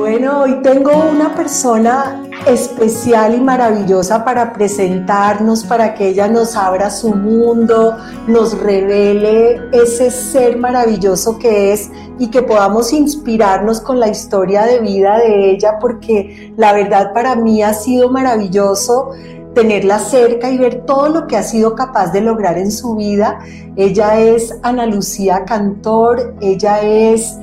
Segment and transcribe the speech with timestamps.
[0.00, 6.90] Bueno, hoy tengo una persona especial y maravillosa para presentarnos, para que ella nos abra
[6.90, 14.08] su mundo, nos revele ese ser maravilloso que es y que podamos inspirarnos con la
[14.08, 19.10] historia de vida de ella, porque la verdad para mí ha sido maravilloso
[19.54, 23.38] tenerla cerca y ver todo lo que ha sido capaz de lograr en su vida.
[23.76, 27.36] Ella es Ana Lucía Cantor, ella es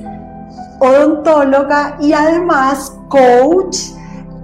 [0.80, 3.76] odontóloga y además coach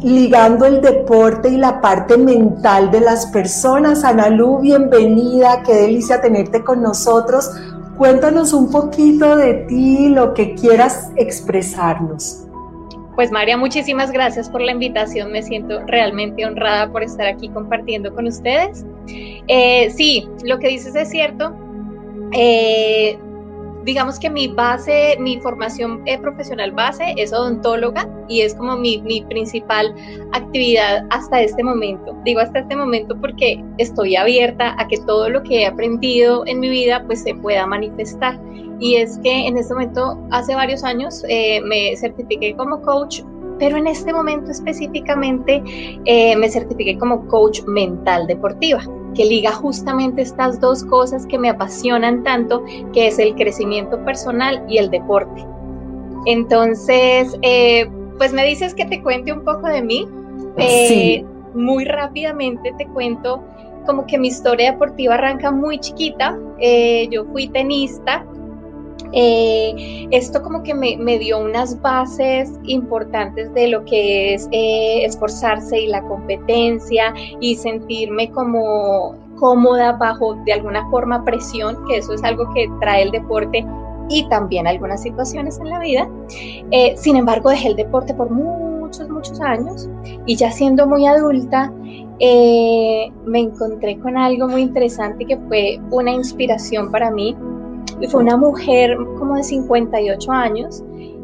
[0.02, 4.04] ligando el deporte y la parte mental de las personas.
[4.04, 7.50] Ana Lu, bienvenida, qué delicia tenerte con nosotros.
[7.96, 12.44] Cuéntanos un poquito de ti, lo que quieras expresarnos.
[13.14, 15.30] Pues María, muchísimas gracias por la invitación.
[15.30, 18.84] Me siento realmente honrada por estar aquí compartiendo con ustedes.
[19.06, 21.54] Eh, sí, lo que dices es cierto.
[22.32, 23.16] Eh,
[23.84, 29.02] digamos que mi base, mi formación eh, profesional base es odontóloga y es como mi,
[29.28, 29.94] principal
[30.32, 32.16] actividad hasta este momento.
[32.24, 36.60] Digo hasta este momento porque estoy abierta a que todo lo que he aprendido en
[36.60, 38.40] mi vida pues se pueda manifestar.
[38.80, 43.22] Y es que en este momento, hace varios años, eh, me certifiqué como coach
[43.56, 45.62] pero en este momento específicamente
[46.06, 48.82] eh, me certifiqué como coach mental deportiva
[49.14, 54.64] que liga justamente estas dos cosas que me apasionan tanto, que es el crecimiento personal
[54.68, 55.46] y el deporte.
[56.26, 60.08] Entonces, eh, pues me dices que te cuente un poco de mí.
[60.56, 63.42] Eh, muy rápidamente te cuento
[63.86, 66.38] como que mi historia deportiva arranca muy chiquita.
[66.58, 68.24] Eh, yo fui tenista.
[69.14, 76.02] Esto como que me, dio unas bases importantes de lo que es esforzarse y la
[76.02, 82.68] competencia y sentirme como cómoda bajo de alguna forma presión, que eso es algo que
[82.80, 83.64] trae el deporte
[84.08, 86.08] y también algunas situaciones en la vida.
[86.70, 89.88] Eh, sin embargo, dejé el deporte por muchos, muchos años
[90.26, 91.72] y ya siendo muy adulta,
[92.20, 97.36] eh, me encontré con algo muy interesante que fue una inspiración para mí.
[98.10, 100.82] Fue una mujer como de 58 años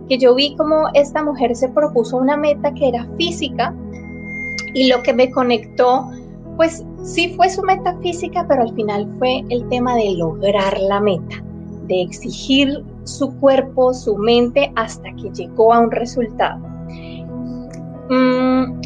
[0.09, 3.75] que yo vi como esta mujer se propuso una meta que era física
[4.75, 6.11] y lo que me conectó
[6.57, 11.01] pues sí fue su meta física, pero al final fue el tema de lograr la
[11.01, 11.43] meta,
[11.87, 16.59] de exigir su cuerpo, su mente, hasta que llegó a un resultado.
[18.11, 18.81] Mm,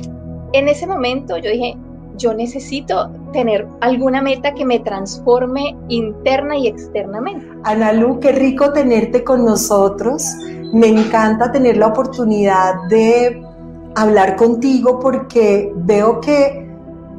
[0.52, 1.76] en ese momento yo dije,
[2.16, 7.46] yo necesito tener alguna meta que me transforme interna y externamente.
[7.64, 10.24] Ana Lu, qué rico tenerte con nosotros.
[10.72, 13.42] Me encanta tener la oportunidad de
[13.94, 16.64] hablar contigo porque veo que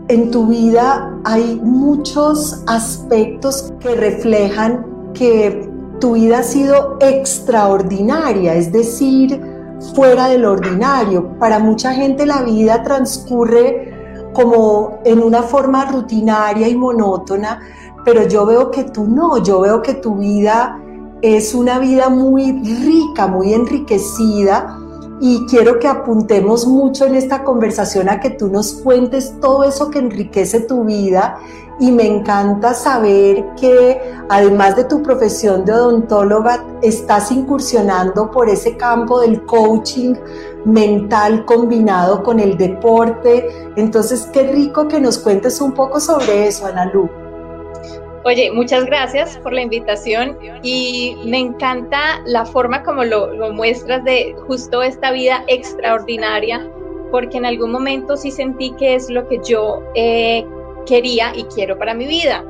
[0.08, 5.68] en tu vida hay muchos aspectos que reflejan que
[6.00, 9.42] tu vida ha sido extraordinaria, es decir,
[9.96, 11.38] fuera del ordinario.
[11.40, 13.95] Para mucha gente la vida transcurre
[14.36, 17.62] como en una forma rutinaria y monótona,
[18.04, 20.80] pero yo veo que tú no, yo veo que tu vida
[21.22, 22.52] es una vida muy
[22.84, 24.78] rica, muy enriquecida
[25.22, 29.90] y quiero que apuntemos mucho en esta conversación a que tú nos cuentes todo eso
[29.90, 31.38] que enriquece tu vida
[31.80, 38.76] y me encanta saber que además de tu profesión de odontóloga estás incursionando por ese
[38.76, 40.16] campo del coaching
[40.66, 43.48] mental combinado con el deporte.
[43.76, 47.10] Entonces, qué rico que nos cuentes un poco sobre eso, Ana Lu.
[48.24, 54.36] Oye, muchas gracias por la invitación y me encanta la forma como lo, muestras de
[54.48, 56.68] justo esta vida extraordinaria,
[57.12, 60.44] porque en algún momento sí sentí que es lo que yo eh,
[60.88, 62.44] quería y quiero para mi vida.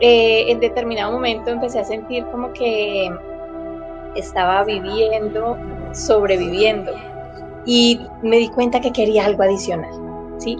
[0.00, 3.10] Eh, en determinado momento empecé a sentir como que
[4.14, 5.58] estaba viviendo,
[5.94, 6.92] sobreviviendo
[7.68, 9.92] y me di cuenta que quería algo adicional,
[10.38, 10.56] ¿sí?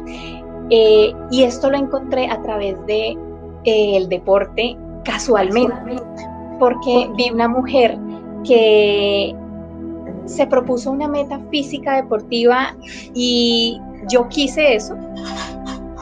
[0.69, 3.17] Eh, y esto lo encontré a través de
[3.65, 5.75] el deporte casualmente,
[6.59, 7.99] porque vi una mujer
[8.45, 9.35] que
[10.27, 12.77] se propuso una meta física deportiva
[13.15, 13.81] y
[14.11, 14.95] yo quise eso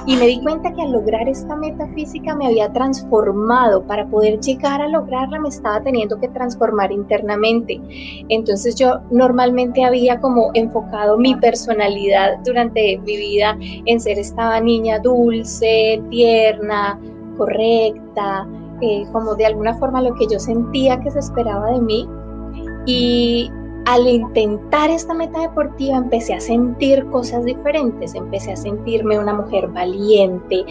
[0.07, 3.83] y me di cuenta que al lograr esta meta física me había transformado.
[3.83, 7.81] Para poder llegar a lograrla me estaba teniendo que transformar internamente.
[8.29, 15.01] Entonces yo normalmente había como enfocado mi personalidad durante mi vida en ser esta niña
[15.01, 17.01] dulce, tierna,
[17.37, 18.47] correcta,
[18.81, 22.09] eh, como de alguna forma lo que yo sentía que se esperaba de mí.
[22.87, 23.51] Y
[23.87, 29.69] al intentar esta meta deportiva empecé a sentir cosas diferentes, empecé a sentirme una mujer
[29.69, 30.65] valiente,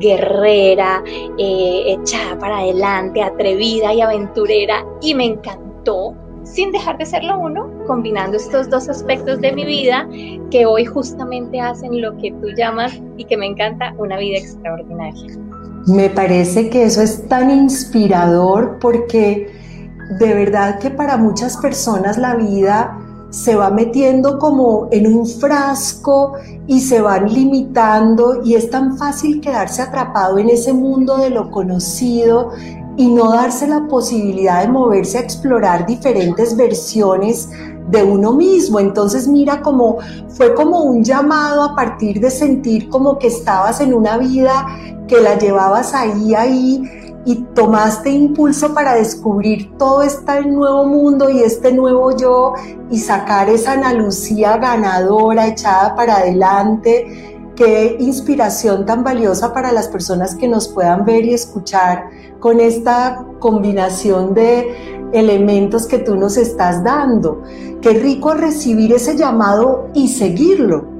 [0.00, 1.04] guerrera,
[1.38, 6.14] eh, echada para adelante, atrevida y aventurera y me encantó
[6.44, 10.08] sin dejar de serlo uno, combinando estos dos aspectos de mi vida
[10.50, 15.38] que hoy justamente hacen lo que tú llamas y que me encanta una vida extraordinaria.
[15.86, 19.61] Me parece que eso es tan inspirador porque
[20.10, 22.98] de verdad que para muchas personas la vida
[23.30, 26.34] se va metiendo como en un frasco
[26.66, 31.50] y se van limitando y es tan fácil quedarse atrapado en ese mundo de lo
[31.50, 32.50] conocido
[32.98, 37.48] y no darse la posibilidad de moverse a explorar diferentes versiones
[37.90, 38.78] de uno mismo.
[38.80, 39.98] Entonces mira como
[40.28, 44.66] fue como un llamado a partir de sentir como que estabas en una vida
[45.08, 46.82] que la llevabas ahí, ahí
[47.24, 52.54] y tomaste impulso para descubrir todo este nuevo mundo y este nuevo yo
[52.90, 57.52] y sacar esa Ana Lucía ganadora echada para adelante.
[57.54, 62.08] Qué inspiración tan valiosa para las personas que nos puedan ver y escuchar
[62.40, 67.42] con esta combinación de elementos que tú nos estás dando.
[67.80, 70.91] Qué rico recibir ese llamado y seguirlo.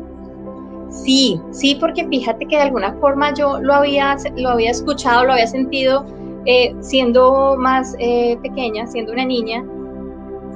[0.93, 5.33] Sí, sí, porque fíjate que de alguna forma yo lo había, lo había escuchado, lo
[5.33, 6.05] había sentido
[6.45, 9.65] eh, siendo más eh, pequeña, siendo una niña.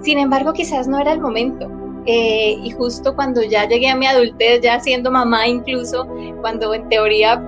[0.02, 1.70] Sin embargo, quizás no era el momento.
[2.04, 6.06] Eh, y justo cuando ya llegué a mi adultez, ya siendo mamá incluso,
[6.40, 7.42] cuando en teoría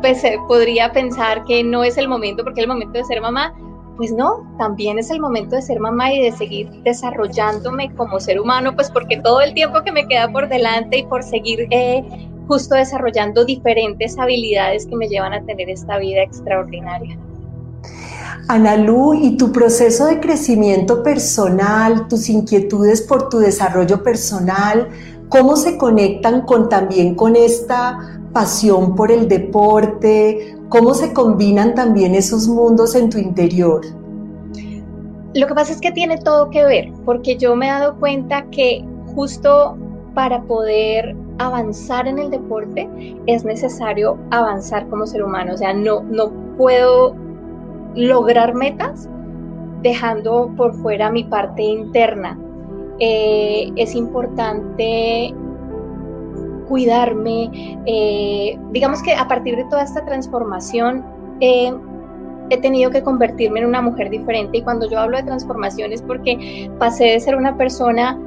[0.00, 3.54] pues podría pensar que no es el momento porque el momento de ser mamá,
[3.96, 8.40] pues no, también es el momento de ser mamá y de seguir desarrollándome como ser
[8.40, 12.02] humano, pues porque todo el tiempo que me queda por delante y por seguir eh,
[12.48, 17.18] justo desarrollando diferentes habilidades que me llevan a tener esta vida extraordinaria.
[18.48, 24.88] Analú, ¿y tu proceso de crecimiento personal, tus inquietudes por tu desarrollo personal,
[25.28, 30.56] cómo se conectan con también con esta pasión por el deporte?
[30.72, 33.82] ¿Cómo se combinan también esos mundos en tu interior?
[35.34, 38.46] Lo que pasa es que tiene todo que ver, porque yo me he dado cuenta
[38.50, 38.82] que
[39.14, 39.76] justo
[40.14, 42.88] para poder avanzar en el deporte
[43.26, 45.52] es necesario avanzar como ser humano.
[45.52, 47.14] O sea, no, no puedo
[47.94, 49.10] lograr metas
[49.82, 52.38] dejando por fuera mi parte interna.
[52.98, 55.34] Eh, es importante
[56.72, 57.50] cuidarme.
[57.84, 61.04] Eh, digamos que a partir de toda esta transformación
[61.42, 66.00] he tenido que convertirme en una mujer diferente y cuando yo hablo de transformación es
[66.00, 68.18] porque pasé de ser una persona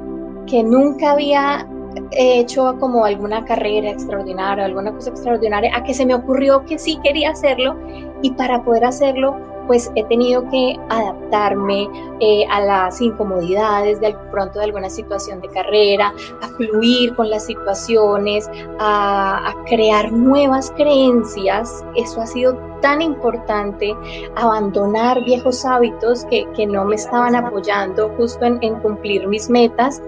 [0.46, 1.66] que nunca había
[2.12, 7.00] hecho como alguna carrera extraordinaria, alguna cosa extraordinaria, a que se me ocurrió que sí
[7.02, 7.74] quería hacerlo
[8.22, 9.34] y para poder hacerlo
[9.66, 11.88] pues he tenido que adaptarme
[12.20, 17.46] eh, a las incomodidades de pronto de alguna situación de carrera, a fluir con las
[17.46, 18.48] situaciones,
[18.78, 21.84] a, crear nuevas creencias.
[21.96, 23.94] Eso ha sido tan importante,
[24.36, 30.02] abandonar viejos hábitos que, no me estaban apoyando justo en, en cumplir mis metas.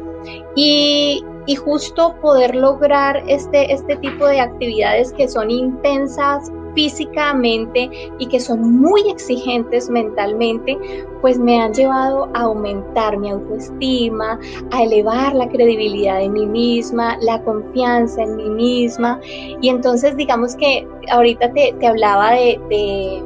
[0.56, 8.26] Y, y, justo poder lograr este, este tipo de actividades que son intensas físicamente y
[8.26, 10.78] que son muy exigentes mentalmente,
[11.20, 14.38] pues me han llevado a aumentar mi autoestima,
[14.70, 19.20] a elevar la credibilidad de mí misma, la confianza en mí misma.
[19.60, 23.22] Y entonces digamos que ahorita te, hablaba de,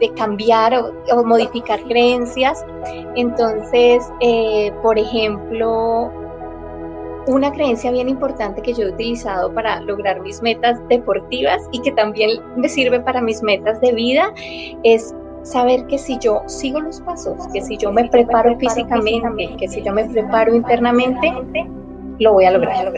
[0.00, 2.64] de cambiar o, modificar creencias.
[3.14, 6.10] Entonces, eh, por ejemplo,
[7.26, 11.92] una creencia bien importante que yo he utilizado para lograr mis metas deportivas y que
[11.92, 14.32] también me sirve para mis metas de vida
[14.84, 19.68] es saber que si yo sigo los pasos, que si yo me preparo físicamente, que
[19.68, 21.34] si yo me preparo internamente,
[22.18, 22.92] lo voy a lograr.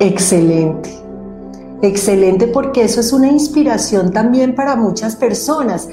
[0.00, 0.90] Excelente.
[1.82, 5.88] Excelente porque eso es una inspiración también para muchas personas.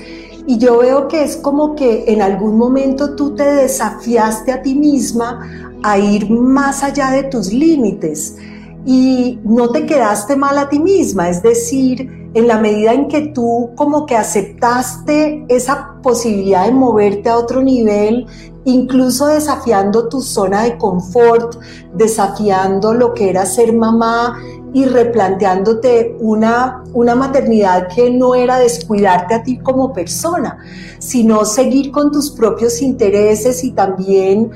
[0.45, 4.75] Y yo veo que es como que en algún momento tú te desafiaste a ti
[4.75, 8.37] misma a ir más allá de tus límites.
[8.85, 13.27] Y no te quedaste mal a ti misma, es decir, en la medida en que
[13.27, 18.25] tú como que aceptaste esa posibilidad de moverte a otro nivel,
[18.65, 21.57] incluso desafiando tu zona de confort,
[21.93, 24.37] desafiando lo que era ser mamá
[24.73, 30.57] y replanteándote una, una maternidad que no era descuidarte a ti como persona,
[30.97, 34.51] sino seguir con tus propios intereses y también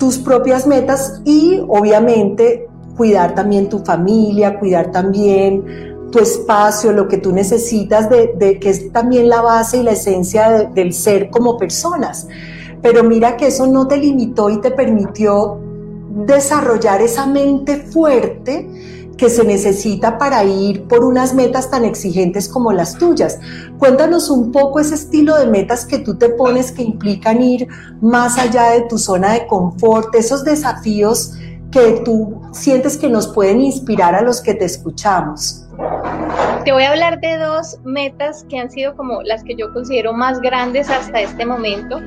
[0.00, 2.66] tus propias metas y obviamente
[2.96, 8.90] cuidar también tu familia, cuidar también tu espacio, lo que tú necesitas, de, que es
[8.92, 12.26] también la base y la esencia del ser como personas.
[12.82, 15.60] Pero mira que eso no te limitó y te permitió
[16.26, 18.68] desarrollar esa mente fuerte
[19.20, 23.38] que se necesita para ir por unas metas tan exigentes como las tuyas.
[23.78, 27.68] Cuéntanos un poco ese estilo de metas que tú te pones que implican ir
[28.00, 31.34] más allá de tu zona de confort, esos desafíos
[31.70, 35.66] que tú sientes que nos pueden inspirar a los que te escuchamos.
[36.64, 40.14] Te voy a hablar de dos metas que han sido como las que yo considero
[40.14, 41.98] más grandes hasta este momento.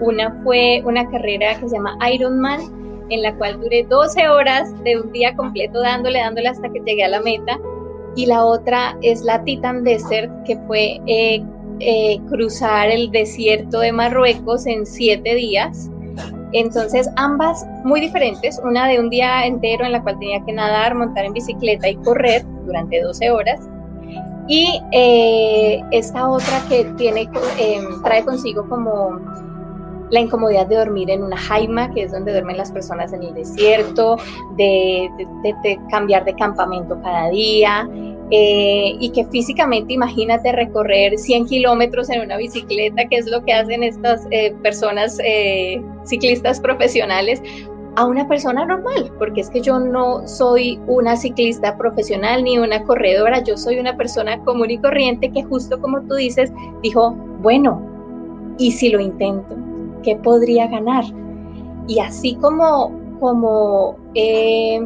[0.00, 4.98] Una fue una carrera que se llama Ironman, en la cual duré 12 horas de
[4.98, 7.58] un día completo dándole, dándole hasta que llegué a la meta.
[8.16, 11.42] Y la otra es la Titan Desert, que fue eh,
[11.80, 15.90] eh, cruzar el desierto de Marruecos en 7 días.
[16.52, 20.94] Entonces, ambas muy diferentes, una de un día entero en la cual tenía que nadar,
[20.94, 23.60] montar en bicicleta y correr durante 12 horas.
[24.48, 27.28] Y eh, esta otra que tiene,
[28.04, 29.18] trae consigo como
[30.10, 33.34] la incomodidad de dormir en una jaima, que es donde duermen las personas en el
[33.34, 34.16] desierto,
[34.56, 35.10] de,
[35.90, 37.88] cambiar de campamento cada día,
[38.30, 43.52] eh, y que físicamente imagínate recorrer 100 kilómetros en una bicicleta, que es lo que
[43.52, 47.42] hacen estas eh, personas eh, ciclistas profesionales,
[47.96, 52.82] a una persona normal, porque es que yo no soy una ciclista profesional ni una
[52.84, 57.80] corredora, yo soy una persona común y corriente que justo como tú dices, dijo, bueno,
[58.58, 59.56] ¿y si lo intento?
[60.06, 61.04] Qué podría ganar.
[61.88, 64.80] Y así como, como eh,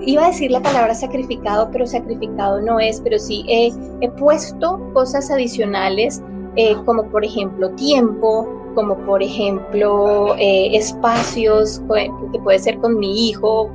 [0.00, 5.30] iba a decir la palabra sacrificado, pero sacrificado no es, pero sí he, puesto cosas
[5.30, 6.22] adicionales,
[6.56, 11.80] eh, como por ejemplo tiempo, como por ejemplo eh, espacios,
[12.32, 13.70] que puede ser con mi hijo.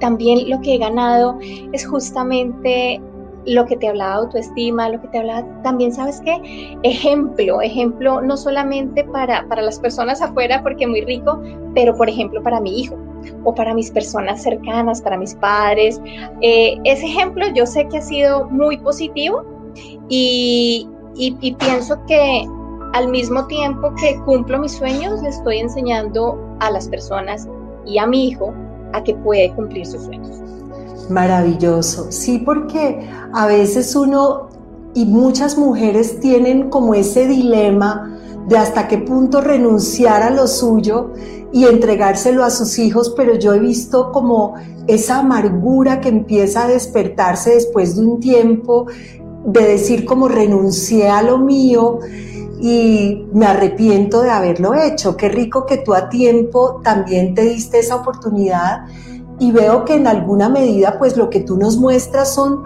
[0.00, 1.38] También lo que he ganado
[1.72, 3.00] es justamente
[3.46, 6.76] lo que te hablaba autoestima, lo que te hablaba también, ¿sabes qué?
[6.82, 11.40] Ejemplo, ejemplo no solamente para, para las personas afuera, porque muy rico,
[11.74, 12.96] pero por ejemplo para mi hijo
[13.44, 16.00] o para mis personas cercanas, para mis padres.
[16.40, 19.44] Eh, ese ejemplo yo sé que ha sido muy positivo
[20.08, 22.46] y, y pienso que
[22.94, 27.48] al mismo tiempo que cumplo mis sueños, le estoy enseñando a las personas
[27.84, 28.54] y a mi hijo
[28.92, 30.43] a que puede cumplir sus sueños.
[31.10, 34.48] Maravilloso, sí, porque a veces uno
[34.94, 38.18] y muchas mujeres tienen como ese dilema
[38.48, 41.12] de hasta qué punto renunciar a lo suyo
[41.52, 44.54] y entregárselo a sus hijos, pero yo he visto como
[44.86, 48.86] esa amargura que empieza a despertarse después de un tiempo
[49.44, 52.00] de decir como renuncié a lo mío
[52.60, 55.16] y me arrepiento de haberlo hecho.
[55.16, 58.86] Qué rico que tú a tiempo también te diste esa oportunidad
[59.44, 62.64] y veo que en alguna medida pues lo que tú nos muestras son,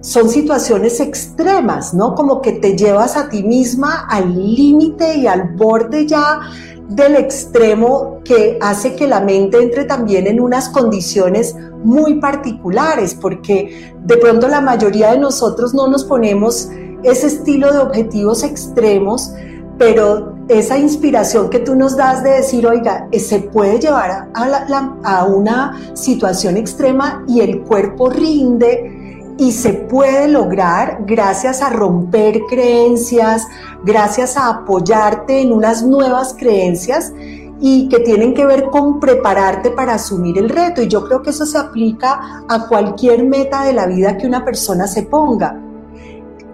[0.00, 2.14] son situaciones extremas, ¿no?
[2.14, 6.40] Como que te llevas a ti misma al límite y al borde ya
[6.88, 13.92] del extremo que hace que la mente entre también en unas condiciones muy particulares, porque
[14.04, 16.68] de pronto la mayoría de nosotros no nos ponemos
[17.02, 19.32] ese estilo de objetivos extremos,
[19.78, 24.96] pero esa inspiración que tú nos das de decir, oiga, eh, se puede llevar a,
[25.04, 32.40] a una situación extrema y el cuerpo rinde y se puede lograr gracias a romper
[32.48, 33.46] creencias,
[33.84, 37.12] gracias a apoyarte en unas nuevas creencias
[37.60, 40.82] y que tienen que ver con prepararte para asumir el reto.
[40.82, 44.44] Y yo creo que eso se aplica a cualquier meta de la vida que una
[44.44, 45.69] persona se ponga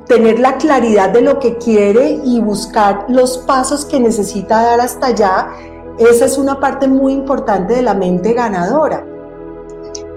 [0.07, 5.07] tener la claridad de lo que quiere y buscar los pasos que necesita dar hasta
[5.09, 5.49] allá,
[5.99, 9.16] esa es una parte muy importante de la mente ganadora.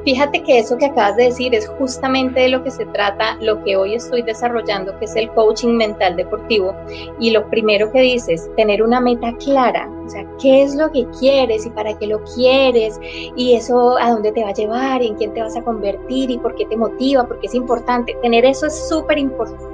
[0.10, 3.64] Fíjate que eso que acabas de decir es justamente de lo que se trata, lo
[3.64, 6.76] que hoy estoy desarrollando, que es el coaching mental deportivo.
[7.20, 11.06] Y lo primero que dices, tener una meta clara, o sea, qué es lo que
[11.20, 13.00] quieres y para qué lo quieres,
[13.36, 16.32] y eso a dónde te va a llevar, y en quién te vas a convertir,
[16.32, 18.18] y por qué te motiva, porque es importante.
[18.24, 19.20] Tener eso es súper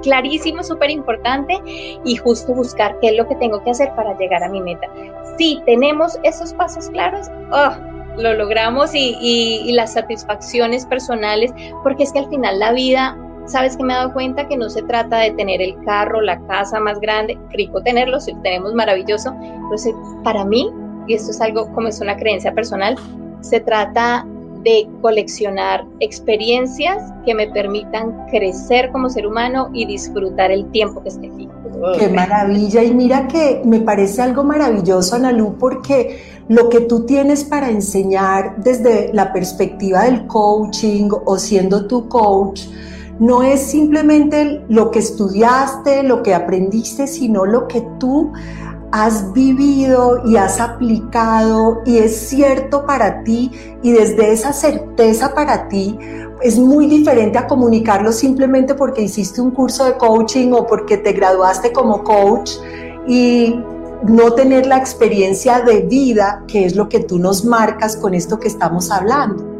[0.02, 4.44] clarísimo, súper importante, y justo buscar qué es lo que tengo que hacer para llegar
[4.44, 4.86] a mi meta.
[5.38, 12.20] Si tenemos esos pasos claros, oh, lo logramos y, las satisfacciones personales, porque es que
[12.20, 15.32] al final la vida, sabes que me he dado cuenta que no se trata de
[15.32, 19.94] tener el carro, la casa más grande, rico tenerlo, si lo tenemos maravilloso, entonces
[20.24, 20.70] para mí,
[21.06, 22.96] y esto es algo como es una creencia personal,
[23.40, 24.26] se trata
[24.62, 31.08] de coleccionar experiencias que me permitan crecer como ser humano y disfrutar el tiempo que
[31.08, 31.48] esté aquí.
[31.98, 32.82] Qué maravilla.
[32.82, 38.56] Y mira que me parece algo maravilloso, Analú, porque lo que tú tienes para enseñar
[38.58, 42.62] desde la perspectiva del coaching o siendo tu coach,
[43.18, 48.32] no es simplemente lo que estudiaste, lo que aprendiste, sino lo que tú
[48.92, 53.50] has vivido y has aplicado y es cierto para ti
[53.82, 55.98] y desde esa certeza para ti
[56.42, 61.12] es muy diferente a comunicarlo simplemente porque hiciste un curso de coaching o porque te
[61.12, 62.52] graduaste como coach
[63.06, 63.58] y
[64.02, 68.38] no tener la experiencia de vida que es lo que tú nos marcas con esto
[68.38, 69.55] que estamos hablando.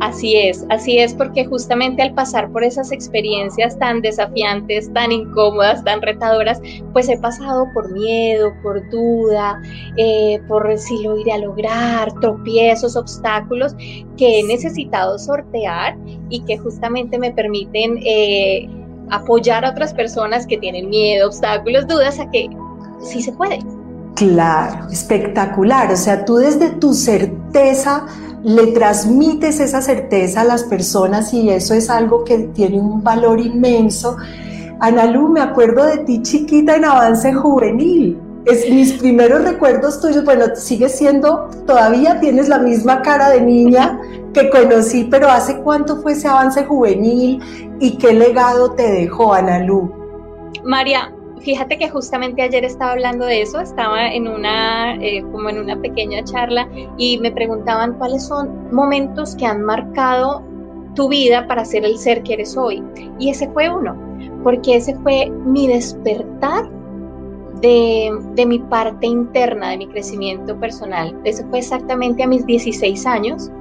[0.00, 5.82] Así es, así es porque justamente al pasar por esas experiencias tan desafiantes, tan incómodas,
[5.84, 6.60] tan retadoras,
[6.92, 9.60] pues he pasado por miedo, por duda,
[9.96, 13.74] eh, por si lo iré a lograr, tropiezos, obstáculos
[14.18, 15.96] que he necesitado sortear
[16.28, 18.68] y que justamente me permiten eh,
[19.10, 22.50] apoyar a otras personas que tienen miedo, obstáculos, dudas a que
[23.00, 23.60] sí se puede.
[24.16, 25.92] Claro, espectacular.
[25.92, 28.06] O sea, tú desde tu certeza
[28.46, 33.40] le transmites esa certeza a las personas y eso es algo que tiene un valor
[33.40, 34.16] inmenso.
[34.78, 38.16] Analu, me acuerdo de ti chiquita en avance juvenil.
[38.44, 44.00] Es mis primeros recuerdos tuyos, bueno, sigues siendo, todavía tienes la misma cara de niña
[44.32, 47.40] que conocí, pero ¿hace cuánto fue ese avance juvenil
[47.80, 49.90] y qué legado te dejó, Analu?
[50.64, 51.12] María,
[51.46, 55.80] fíjate que justamente ayer estaba hablando de eso, estaba en una, eh, como en una
[55.80, 60.42] pequeña charla y me preguntaban cuáles son momentos que han marcado
[60.96, 62.82] tu vida para ser el ser que eres hoy.
[63.20, 63.96] Y ese fue uno,
[64.42, 66.68] porque ese fue mi despertar
[67.60, 71.16] de, de, mi parte interna, de mi crecimiento personal.
[71.22, 73.52] Eso fue exactamente a mis 16 años.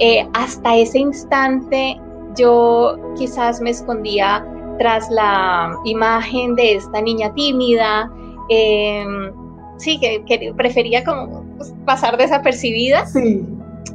[0.00, 1.96] Eh, hasta ese instante
[2.36, 4.44] yo quizás me escondía
[4.80, 8.10] tras la imagen de esta niña tímida,
[8.48, 9.30] em,
[9.76, 11.44] sí, que, prefería como
[11.84, 13.04] pasar desapercibida.
[13.04, 13.44] Sí.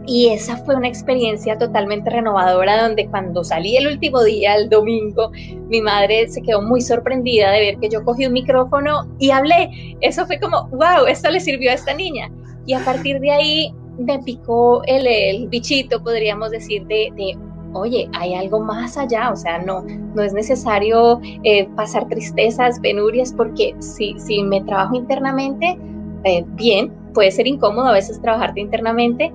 [0.06, 5.32] Y esa fue una experiencia totalmente renovadora donde cuando salí el último día, el domingo,
[5.70, 9.98] mi madre se quedó muy sorprendida de ver que yo cogí un micrófono y hablé.
[10.02, 12.32] Eso fue como, wow, esto le sirvió a esta niña.
[12.68, 17.36] Y a partir de ahí me picó el, bichito, podríamos decir, de, de
[17.76, 23.34] oye, hay algo más allá, o sea, no, no es necesario eh, pasar tristezas, penurias,
[23.34, 25.78] porque si, si me trabajo internamente,
[26.24, 29.32] eh, bien, puede ser incómodo a veces trabajarte internamente,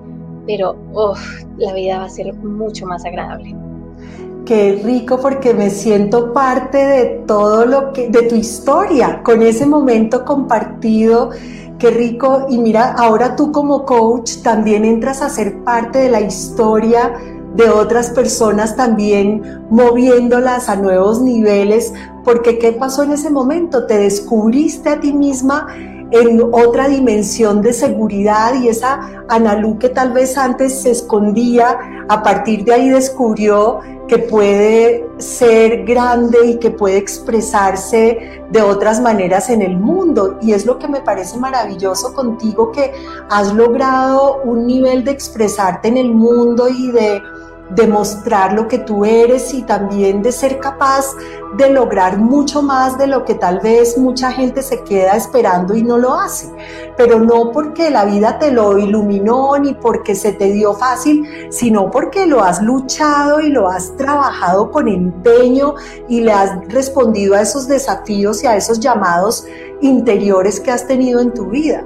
[0.47, 0.77] pero
[1.59, 3.55] la vida va a ser mucho más agradable.
[4.47, 9.67] Qué rico porque me siento parte de todo lo que, de tu historia, con ese
[9.67, 11.31] momento compartido.
[11.79, 12.47] Qué rico.
[12.49, 17.13] Y mira, ahora tú como coach también entras a ser parte de la historia
[17.55, 21.93] de otras personas también moviéndolas a nuevos niveles,
[22.25, 23.87] porque ¿qué pasó en ese momento?
[23.87, 25.67] Te descubriste a ti misma
[26.13, 32.23] en otra dimensión de seguridad y esa Analú que tal vez antes se escondía, a
[32.23, 39.51] partir de ahí descubrió que puede ser grande y que puede expresarse de otras maneras
[39.51, 40.37] en el mundo.
[40.43, 42.93] Y es lo que me parece maravilloso contigo, que
[43.31, 47.23] has logrado un nivel de expresarte en el mundo y de
[47.75, 51.15] demostrar lo que tú eres y también de ser capaz
[51.57, 55.83] de lograr mucho más de lo que tal vez mucha gente se queda esperando y
[55.83, 56.49] no lo hace.
[56.97, 61.91] Pero no porque la vida te lo iluminó ni porque se te dio fácil, sino
[61.91, 65.75] porque lo has luchado y lo has trabajado con empeño
[66.09, 69.47] y le has respondido a esos desafíos y a esos llamados
[69.81, 71.85] interiores que has tenido en tu vida.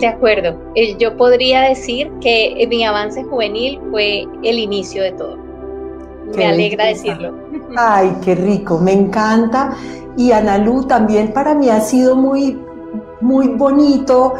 [0.00, 0.56] De acuerdo.
[0.74, 5.36] Eh, yo podría decir que mi avance juvenil fue el inicio de todo.
[6.36, 7.34] me alegra decirlo.
[7.76, 9.76] Ay, qué rico, me encanta.
[10.16, 12.60] Y Analu, también para mí ha sido muy,
[13.20, 14.34] muy bonito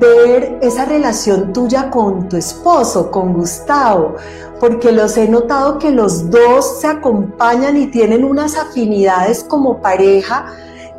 [0.00, 4.16] ver esa relación tuya con tu esposo, con Gustavo,
[4.60, 10.46] porque los he notado que los dos se acompañan y tienen unas afinidades como pareja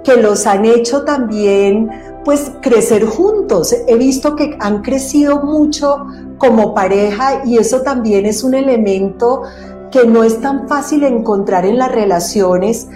[0.03, 1.89] que los han hecho también
[2.23, 3.75] pues crecer juntos.
[3.87, 6.05] He visto que han crecido mucho
[6.37, 9.43] como pareja y eso también es un elemento
[9.91, 12.87] que no es tan fácil encontrar en las relaciones,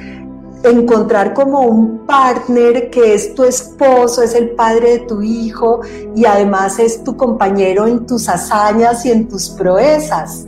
[0.63, 5.81] encontrar como un partner que es tu esposo, es el padre de tu hijo
[6.15, 10.47] y además es tu compañero en tus hazañas y en tus proezas.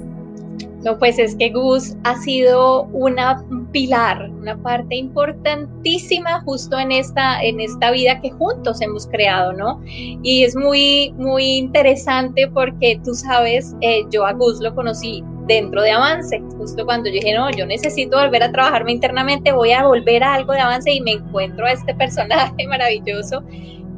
[0.83, 6.93] No, pues es que Gus ha sido una, un pilar, una parte importantísima justo en
[6.93, 9.81] esta, en esta vida que juntos hemos creado, ¿no?
[9.85, 15.81] Y es muy, muy interesante porque tú sabes, eh, yo a Gus lo conocí dentro
[15.81, 19.85] de Avance, justo cuando yo dije, no, yo necesito volver a trabajarme internamente, voy a
[19.85, 23.43] volver a algo de Avance y me encuentro a este personaje maravilloso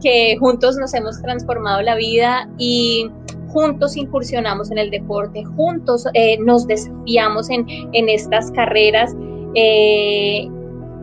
[0.02, 3.10] que juntos nos hemos transformado la vida y
[3.52, 7.66] juntos incursionamos en el deporte, juntos eh, nos desafiamos en,
[8.10, 9.16] estas carreras
[9.56, 10.48] eh,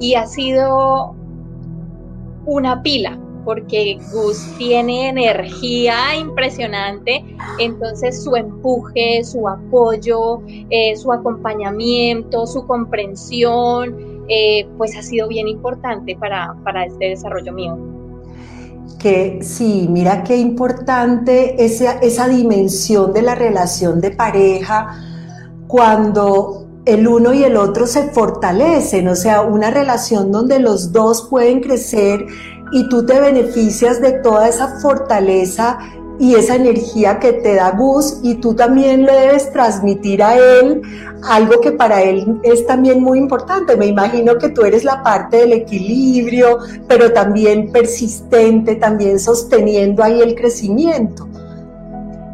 [0.01, 1.15] y ha sido
[2.47, 7.25] una pila, porque Gus tiene energía impresionante,
[7.59, 14.25] entonces su empuje, su apoyo, eh, su acompañamiento, su comprensión,
[14.77, 17.98] pues ha sido bien importante para, para este desarrollo mío
[18.99, 25.01] que sí, mira qué importante esa, esa dimensión de la relación de pareja
[25.67, 31.29] cuando el uno y el otro se fortalecen, o sea, una relación donde los dos
[31.29, 32.25] pueden crecer
[32.73, 35.79] y tú te beneficias de toda esa fortaleza
[36.19, 40.83] y esa energía que te da Gus y tú también le debes transmitir a él
[41.29, 43.77] algo que para él es también muy importante.
[43.77, 50.21] Me imagino que tú eres la parte del equilibrio, pero también persistente, también sosteniendo ahí
[50.21, 51.29] el crecimiento.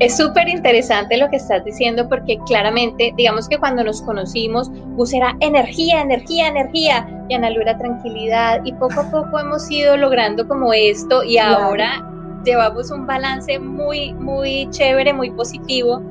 [0.01, 5.13] Es súper interesante lo que estás diciendo porque claramente, digamos que cuando nos conocimos, Gus
[5.13, 10.49] era energía, energía, energía y Ana era tranquilidad y poco a poco hemos ido logrando
[10.49, 12.14] como esto y ahora
[12.45, 16.03] llevamos un balance muy, muy chévere, muy positivo.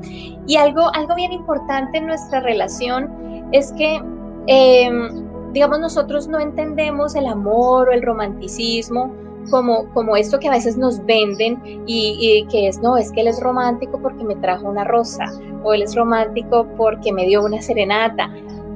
[0.46, 4.02] Y algo, algo bien importante en nuestra relación es que,
[4.46, 9.14] em, digamos, nosotros no entendemos el amor o el romanticismo
[9.50, 13.20] como, como esto que a veces nos venden y, y, que es, no, es que
[13.20, 15.26] él es romántico porque me trajo una rosa
[15.62, 18.30] o él es romántico porque me dio una serenata.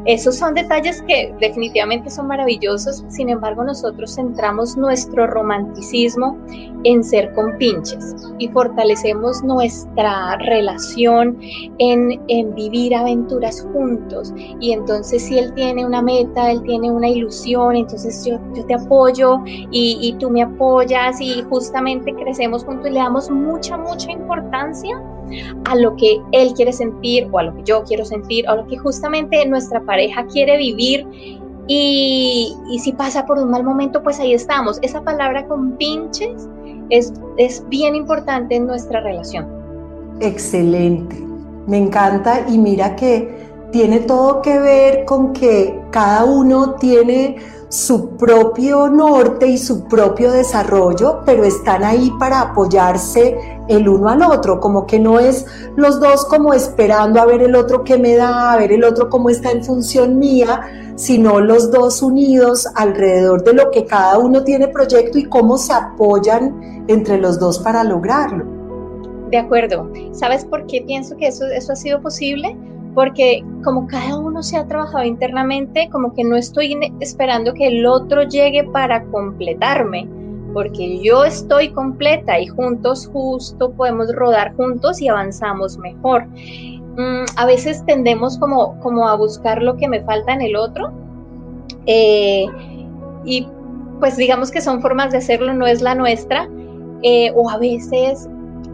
[0.09, 6.38] Esos son detalles que definitivamente son maravillosos, sin embargo nosotros centramos nuestro romanticismo
[6.85, 11.38] en ser compinches y fortalecemos nuestra relación
[11.77, 14.33] en, vivir aventuras juntos.
[14.61, 18.77] Y entonces si él tiene una meta, él tiene una ilusión, entonces yo, yo te
[18.77, 24.11] apoyo y, y tú me apoyas y justamente crecemos juntos y le damos mucha, mucha
[24.11, 24.99] importancia
[25.64, 28.57] a lo que él quiere sentir o a lo que yo quiero sentir o a
[28.57, 31.07] lo que justamente nuestra pareja quiere vivir
[31.69, 34.79] y, si pasa por un mal momento, pues ahí estamos.
[34.81, 36.49] Esa palabra con pinches
[36.88, 39.47] es, es bien importante en nuestra relación.
[40.21, 41.23] Excelente,
[41.67, 47.37] me encanta y mira que tiene todo que ver con que cada uno tiene
[47.68, 53.37] su propio norte y su propio desarrollo, pero están ahí para apoyarse
[53.68, 55.44] el uno al otro, como que no es
[55.76, 59.11] los dos como esperando a ver el otro que me da, a ver el otro
[59.11, 64.42] cómo está en función mía, sino los dos unidos alrededor de lo que cada uno
[64.44, 68.46] tiene proyecto y cómo se apoyan entre los dos para lograrlo.
[69.31, 69.90] De acuerdo.
[70.12, 72.57] ¿Sabes por qué pienso que eso, eso ha sido posible?
[72.99, 77.87] Porque como cada uno se ha trabajado internamente, como que no estoy esperando que el
[77.87, 80.09] otro llegue para completarme,
[80.53, 86.27] porque yo estoy completa y juntos justo podemos rodar juntos y avanzamos mejor.
[86.27, 90.91] Mm, a veces tendemos como, como a buscar lo que me falta en el otro
[91.87, 92.47] eh,
[93.25, 93.47] y
[94.01, 96.49] pues digamos que son formas de hacerlo, no es la nuestra,
[97.05, 98.29] eh, o a veces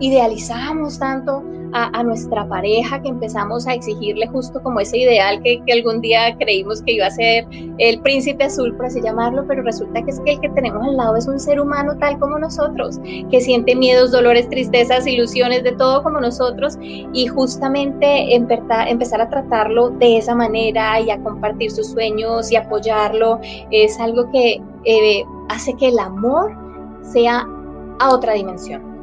[0.06, 1.42] idealizamos tanto
[1.74, 6.80] a, nuestra pareja, que empezamos a exigirle justo como ese ideal que, algún día creímos
[6.82, 7.46] que iba a ser
[7.78, 10.96] el príncipe azul, por así llamarlo, pero resulta que es que el que tenemos al
[10.96, 15.72] lado es un ser humano tal como nosotros, que siente miedos, dolores, tristezas, ilusiones, de
[15.72, 21.88] todo como nosotros, y justamente empezar a tratarlo de esa manera y a compartir sus
[21.88, 23.40] sueños y apoyarlo,
[23.72, 26.56] es algo que eh, hace que el amor
[27.02, 27.44] sea
[27.98, 28.93] a otra dimensión.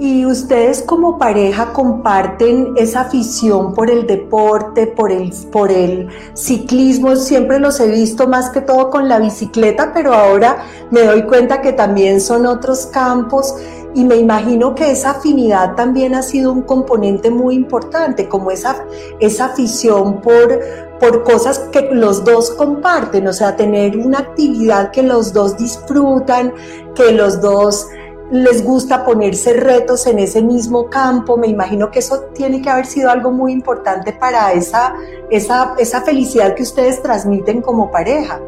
[0.00, 7.16] Y ustedes como pareja comparten esa afición por el deporte, por el, por el ciclismo.
[7.16, 10.58] Siempre los he visto más que todo con la bicicleta, pero ahora
[10.92, 13.56] me doy cuenta que también son otros campos
[13.94, 18.84] y me imagino que esa afinidad también ha sido un componente muy importante, como esa,
[19.18, 20.60] esa afición por,
[21.00, 26.52] por cosas que los dos comparten, o sea, tener una actividad que los dos disfrutan,
[26.94, 27.88] que los dos
[28.30, 31.36] les gusta ponerse retos en ese mismo campo.
[31.36, 34.94] Me imagino que eso tiene que haber sido algo muy importante para esa,
[35.30, 38.40] esa, esa felicidad que ustedes transmiten como pareja.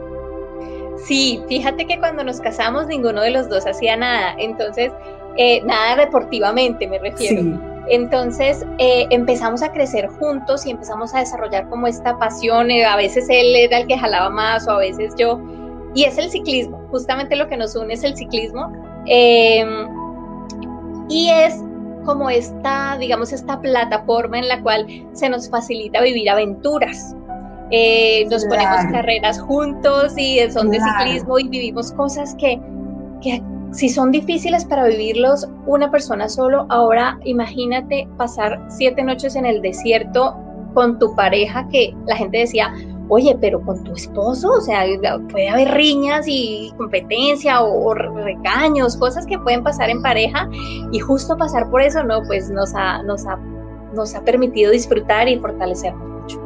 [1.04, 4.92] Sí, fíjate que cuando nos casamos ninguno de los dos hacía nada, entonces,
[5.36, 7.58] eh, nada deportivamente me refiero.
[7.88, 12.96] Entonces eh, empezamos a crecer juntos y empezamos a desarrollar como esta pasión, eh, a
[12.96, 15.40] veces él era el que jalaba más o a veces yo,
[15.94, 18.70] y es el ciclismo, justamente lo que nos une es el ciclismo,
[19.06, 19.88] Em,
[21.08, 21.62] y es
[22.04, 27.14] como esta, digamos, esta plataforma en la cual se nos facilita vivir aventuras.
[27.70, 32.60] Eh, nos ponemos carreras juntos y son de ciclismo y vivimos cosas que,
[33.22, 33.40] que
[33.72, 39.62] si son difíciles para vivirlos una persona solo, ahora imagínate pasar siete noches en el
[39.62, 40.36] desierto
[40.74, 42.72] con tu pareja que la gente decía,
[43.10, 44.84] oye, pero con tu esposo, o sea,
[45.30, 50.48] puede haber riñas y competencia o, recaños, cosas que pueden pasar en pareja
[50.92, 53.36] y justo pasar por eso, no, pues nos ha, nos ha,
[53.94, 56.40] nos ha permitido disfrutar y fortalecernos mucho.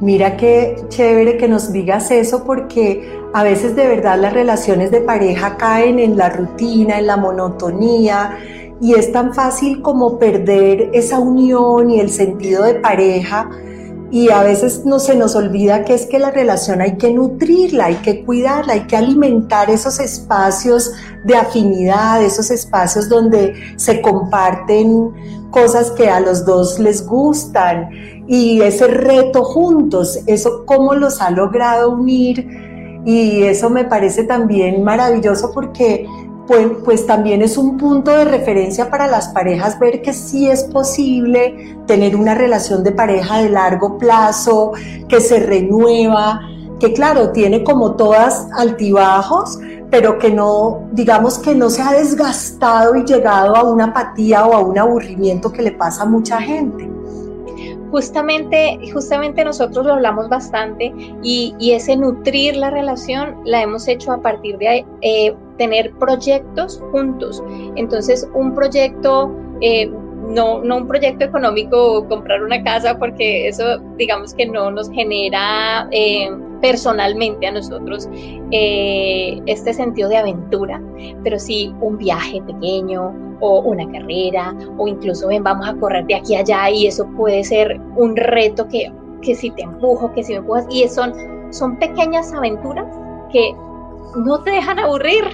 [0.00, 5.00] Mira qué chévere que nos digas eso porque a veces de verdad las relaciones de
[5.00, 8.38] pareja caen en la rutina, en la monotonía
[8.80, 13.50] y es tan fácil como perder esa unión y el sentido de pareja
[14.10, 17.86] y a veces no se nos olvida que es que la relación hay que nutrirla,
[17.86, 20.92] hay que cuidarla, hay que alimentar esos espacios
[21.24, 25.10] de afinidad, esos espacios donde se comparten
[25.50, 27.88] cosas que a los dos les gustan.
[28.26, 33.02] Y ese reto juntos, eso cómo los ha logrado unir.
[33.04, 36.06] Y eso me parece también maravilloso porque
[36.46, 40.64] pues, pues, también es un punto de referencia para las parejas ver que sí es
[40.64, 44.72] posible tener una relación de pareja de largo plazo,
[45.08, 46.40] que se renueva,
[46.78, 49.58] que claro, tiene como todas altibajos,
[49.90, 54.52] pero que no, digamos que no se ha desgastado y llegado a una apatía o
[54.52, 56.90] a un aburrimiento que le pasa a mucha gente.
[57.90, 64.20] Justamente, justamente nosotros lo hablamos bastante y, ese nutrir la relación la hemos hecho a
[64.20, 67.42] partir de eh, tener proyectos juntos.
[67.76, 69.90] Entonces, un proyecto, eh,
[70.28, 75.86] no, no un proyecto económico, comprar una casa, porque eso digamos que no nos genera
[75.90, 78.08] eh, personalmente a nosotros
[78.50, 80.80] este sentido de aventura,
[81.22, 86.14] pero sí un viaje pequeño, o una carrera o incluso ven, vamos a correr de
[86.14, 88.90] aquí a allá y eso puede ser un reto que,
[89.22, 91.12] que si te empujo, que si me empujas y son,
[91.50, 92.86] son pequeñas aventuras
[93.30, 93.54] que
[94.16, 95.24] no te dejan aburrir.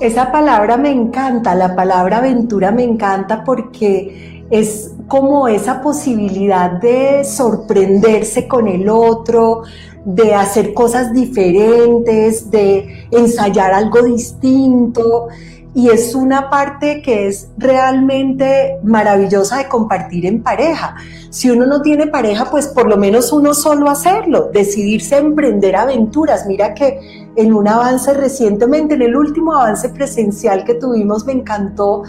[0.00, 7.24] Esa palabra me encanta, la palabra aventura me encanta porque es como esa posibilidad de
[7.24, 9.62] sorprenderse con el otro,
[10.04, 15.28] de hacer cosas diferentes, de ensayar algo distinto
[15.74, 20.96] y es una parte que es realmente maravillosa de compartir en pareja.
[21.30, 25.76] Si uno no tiene pareja, pues por lo menos uno solo hacerlo, decidirse a emprender
[25.76, 26.46] aventuras.
[26.46, 32.02] Mira que en un avance recientemente, en el último avance presencial que tuvimos, me encantó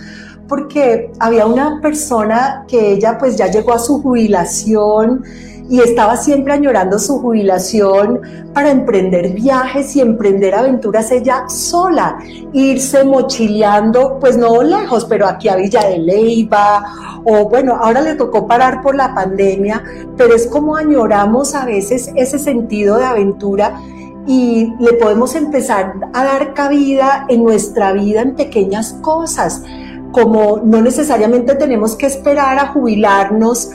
[0.47, 5.23] porque había una persona que ella pues ya llegó a su jubilación,
[5.69, 8.21] y estaba siempre añorando su jubilación
[8.53, 12.17] para emprender viajes y emprender aventuras ella sola,
[12.53, 18.15] irse mochileando, pues no lejos, pero aquí a Villa de Leyva, o bueno, ahora le
[18.15, 19.83] tocó parar por la pandemia,
[20.17, 23.79] pero es como añoramos a veces ese sentido de aventura
[24.27, 29.63] y le podemos empezar a dar cabida en nuestra vida en pequeñas cosas,
[30.11, 33.71] como no necesariamente tenemos que esperar a jubilarnos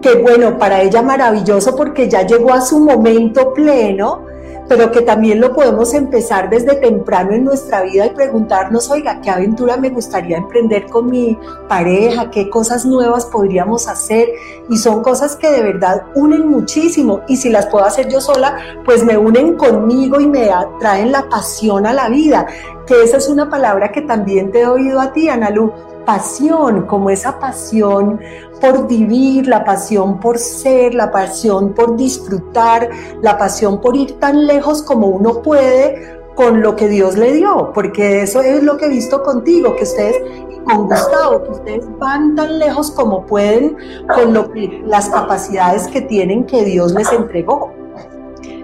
[0.00, 4.24] que bueno, para ella maravilloso porque ya llegó a su momento pleno,
[4.70, 9.28] pero que también lo podemos empezar desde temprano en nuestra vida y preguntarnos, oiga, ¿qué
[9.28, 11.36] aventura me gustaría emprender con mi
[11.68, 12.30] pareja?
[12.30, 14.28] ¿Qué cosas nuevas podríamos hacer?
[14.68, 18.58] Y son cosas que de verdad unen muchísimo y si las puedo hacer yo sola,
[18.84, 22.46] pues me unen conmigo y me traen la pasión a la vida,
[22.86, 25.72] que esa es una palabra que también te he oído a ti, Analu,
[26.04, 28.20] pasión, como esa pasión
[28.60, 32.88] por vivir, la pasión por ser, la pasión por disfrutar,
[33.22, 37.70] la pasión por ir tan lejos como uno puede con lo que Dios le dio,
[37.74, 40.16] porque eso es lo que he visto contigo, que ustedes,
[40.64, 43.76] con Gustavo, que ustedes van tan lejos como pueden
[44.14, 44.50] con lo
[44.86, 47.72] las capacidades que tienen que Dios les entregó.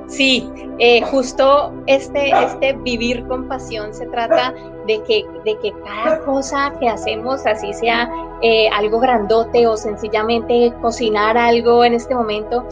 [0.07, 4.55] Sí, eh, justo este, este vivir con pasión se trata
[4.87, 8.11] de que, de que cada cosa que hacemos, así sea
[8.43, 12.67] eh, algo grandote o sencillamente cocinar algo en este momento,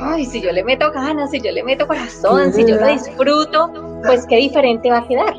[0.00, 4.00] ay, si yo le meto ganas, si yo le meto corazón, si yo lo disfruto,
[4.04, 5.34] pues qué diferente va a quedar.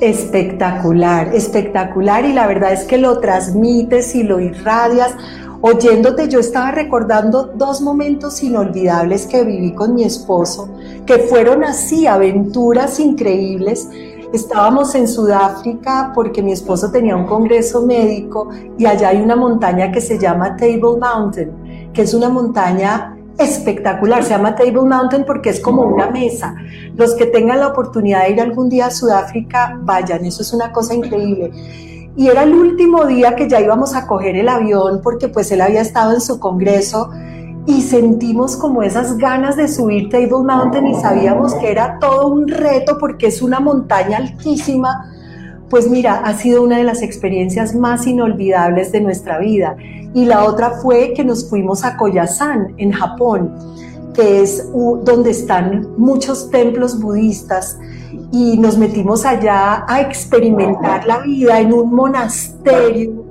[0.00, 5.14] Espectacular, espectacular y la verdad es que lo transmites y lo irradias
[5.68, 10.68] Oyéndote yo estaba recordando dos momentos inolvidables que viví con mi esposo,
[11.06, 13.88] que fueron así, aventuras increíbles.
[14.36, 19.90] Estábamos en Sudáfrica porque mi esposo tenía un congreso médico y allá hay una montaña
[19.90, 24.22] que se llama Table Mountain, que es una montaña espectacular.
[24.22, 26.54] Se llama Table Mountain porque es como una mesa.
[26.96, 30.70] Los que tengan la oportunidad de ir algún día a Sudáfrica, vayan, eso es una
[30.70, 31.50] cosa increíble.
[32.14, 35.62] Y era el último día que ya íbamos a coger el avión porque pues él
[35.62, 37.08] había estado en su congreso
[37.66, 42.46] y sentimos como esas ganas de subir Table Mountain y sabíamos que era todo un
[42.46, 45.12] reto porque es una montaña altísima.
[45.68, 49.76] Pues mira, ha sido una de las experiencias más inolvidables de nuestra vida.
[50.14, 53.52] Y la otra fue que nos fuimos a Koyasan, en Japón
[54.16, 57.78] que es donde están muchos templos budistas
[58.32, 63.24] y nos metimos allá a experimentar la vida en un monasterio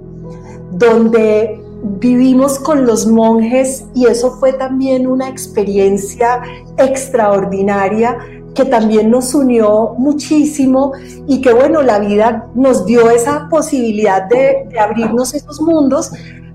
[0.71, 6.41] donde vivimos con los monjes y eso fue también una experiencia
[6.77, 8.17] extraordinaria
[8.55, 10.93] que también nos unió muchísimo
[11.27, 16.11] y que bueno, la vida nos dio esa posibilidad de, abrirnos esos mundos,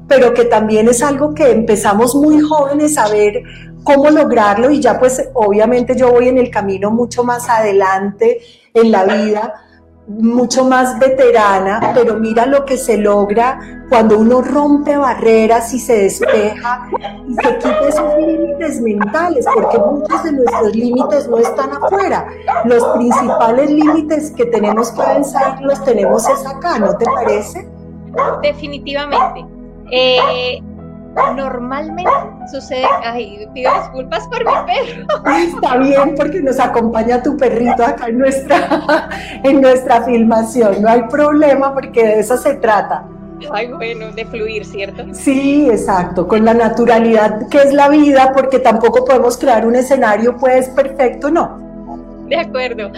[0.08, 3.42] pero que también es algo que empezamos muy jóvenes a ver
[3.84, 8.40] cómo lograrlo y ya pues obviamente yo voy en el camino mucho más adelante
[8.74, 9.54] en la vida
[10.18, 16.02] mucho más veterana, pero mira lo que se logra cuando uno rompe barreras y se
[16.02, 16.88] despeja
[17.28, 22.26] y se quita esos límites mentales, porque muchos de nuestros límites no están afuera.
[22.64, 27.68] Los principales límites que tenemos que vencer los tenemos es acá, ¿no te parece?
[28.42, 29.44] Definitivamente.
[29.92, 30.60] Eh,
[31.34, 32.10] normalmente
[32.50, 35.06] sucede, ay, pido disculpas por mi perro.
[35.36, 39.08] Está bien, porque nos acompaña tu perrito acá en nuestra,
[39.44, 40.82] en nuestra filmación.
[40.82, 43.04] No hay problema, porque de eso se trata.
[43.52, 45.02] Ay, bueno, de fluir, ¿cierto?
[45.12, 50.36] Sí, exacto, con la naturalidad que es la vida, porque tampoco podemos crear un escenario,
[50.36, 51.70] pues, perfecto, no.
[52.28, 52.92] De acuerdo.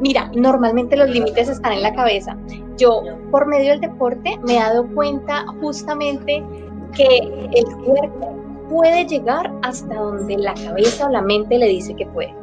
[0.00, 2.36] Mira, normalmente los límites están en la cabeza.
[2.76, 6.44] Yo, por medio del deporte, me he dado cuenta justamente
[6.94, 7.18] que
[7.52, 8.36] el cuerpo
[8.68, 12.34] puede llegar hasta donde la cabeza o la mente le dice que puede.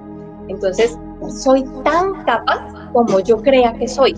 [0.48, 0.98] Entonces,
[1.30, 4.16] soy tan capaz como yo crea que soy.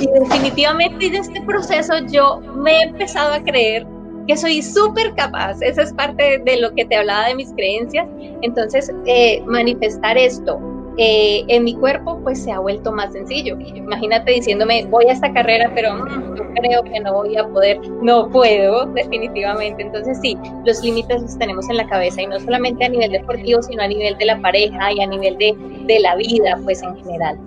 [0.00, 3.86] Y definitivamente en este proceso yo me he empezado a creer
[4.26, 5.60] que soy súper capaz.
[5.60, 8.06] Esa es parte de lo que te hablaba de mis creencias.
[8.42, 10.58] Entonces, eh, manifestar esto
[10.96, 13.58] eh, en mi cuerpo pues se ha vuelto más sencillo.
[13.60, 17.80] Imagínate diciéndome, voy a esta carrera, pero mm, yo creo que no voy a poder,
[18.02, 19.82] no puedo definitivamente.
[19.82, 23.62] Entonces sí, los límites los tenemos en la cabeza y no solamente a nivel deportivo,
[23.62, 25.54] sino a nivel de la pareja y a nivel de,
[25.86, 27.38] de la vida pues en general.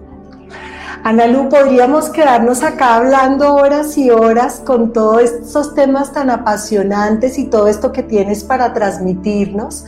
[1.04, 7.38] Ana Lu, podríamos quedarnos acá hablando horas y horas con todos estos temas tan apasionantes
[7.38, 9.84] y todo esto que tienes para transmitirnos.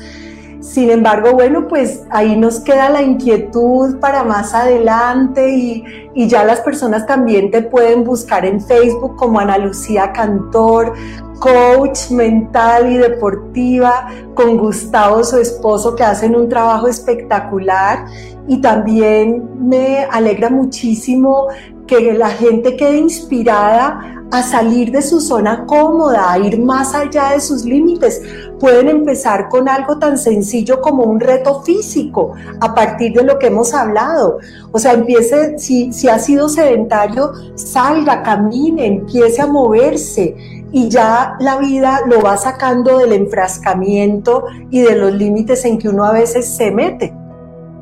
[0.65, 5.83] Sin embargo, bueno, pues ahí nos queda la inquietud para más adelante y,
[6.27, 10.93] ya las personas también te pueden buscar en Facebook como Ana Lucía Cantor,
[11.39, 18.05] coach mental y deportiva, con Gustavo, su esposo, que hacen un trabajo espectacular.
[18.47, 21.47] Y también me alegra muchísimo
[21.87, 27.31] que la gente quede inspirada a salir de su zona cómoda, a ir más allá
[27.33, 28.21] de sus límites.
[28.59, 33.47] Pueden empezar con algo tan sencillo como un reto físico a partir de lo que
[33.47, 34.39] hemos hablado.
[34.71, 40.35] O sea, empiece, si, si ha sido sedentario, salga, camine, empiece a moverse
[40.71, 45.87] y ya la vida lo va sacando del enfrascamiento y de los límites en que
[45.87, 47.13] uno a veces se mete.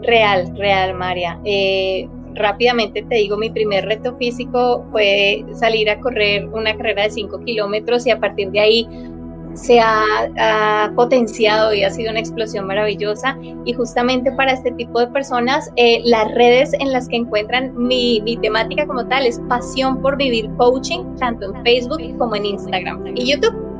[0.03, 1.39] Real, real, María.
[1.45, 7.11] Eh, rápidamente te digo, mi primer reto físico fue salir a correr una carrera de
[7.11, 8.87] 5 kilómetros y a partir de ahí
[9.55, 13.37] se ha, potenciado y ha sido una explosión maravillosa.
[13.65, 18.21] Y justamente para este tipo de personas, eh, las redes en las que encuentran mi,
[18.21, 23.15] mi, temática como tal es pasión por vivir coaching, tanto en Facebook como en Instagram
[23.15, 23.72] y YouTube.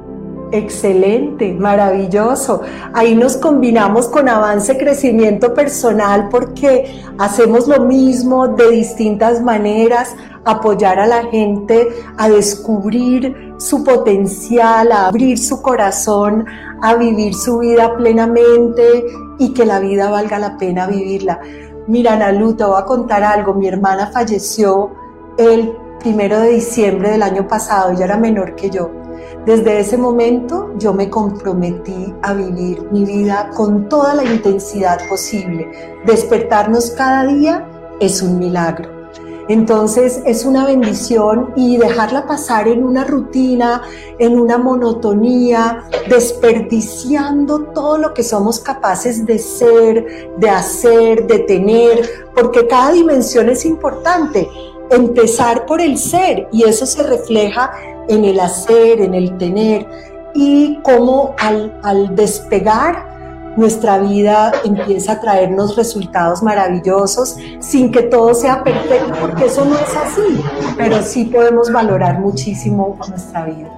[0.53, 2.61] Excelente, maravilloso.
[2.93, 10.99] Ahí nos combinamos con avance, crecimiento personal porque hacemos lo mismo de distintas maneras, apoyar
[10.99, 11.89] a la gente
[12.19, 16.45] a descubrir su potencial, a abrir su corazón,
[16.83, 19.05] a vivir su vida plenamente
[19.39, 21.39] y que la vida valga la pena vivirla.
[21.87, 23.55] Mira, Nalu, te voy a contar algo.
[23.55, 24.91] Mi hermana falleció
[25.35, 29.02] el primero de diciembre del año pasado, ella era menor que yo
[29.45, 35.69] desde ese momento yo me comprometí a vivir mi vida con toda la intensidad posible.
[36.06, 37.67] Despertarnos cada día
[37.99, 39.03] es un milagro.
[39.49, 43.82] Entonces es una bendición y dejarla pasar en una rutina,
[44.17, 52.10] en una monotonía, desperdiciando todo lo que somos capaces de ser, de hacer, de tener,
[52.34, 54.47] porque cada dimensión es importante.
[54.91, 57.72] Empezar por el ser y eso se refleja
[58.08, 59.88] en el hacer, en el tener
[60.34, 63.12] y cómo al, despegar
[63.56, 69.75] nuestra vida empieza a traernos resultados maravillosos sin que todo sea perfecto, porque eso no
[69.75, 70.44] es así,
[70.75, 73.69] pero sí podemos valorar muchísimo nuestra vida.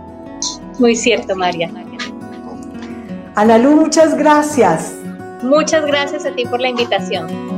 [0.80, 1.70] Muy cierto, María.
[3.36, 4.94] Analu, muchas gracias.
[5.44, 7.55] Muchas gracias a ti por la invitación.